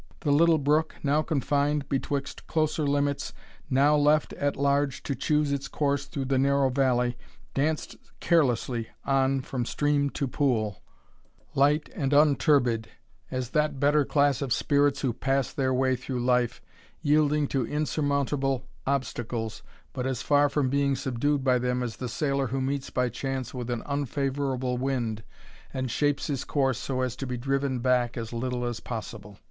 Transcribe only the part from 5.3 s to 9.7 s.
its course through the narrow valley, danced carelessly on from